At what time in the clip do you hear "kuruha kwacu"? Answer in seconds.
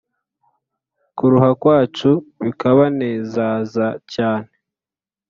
1.17-2.09